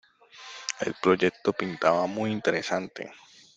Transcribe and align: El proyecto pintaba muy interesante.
El 0.79 0.95
proyecto 0.99 1.53
pintaba 1.53 2.07
muy 2.07 2.31
interesante. 2.31 3.13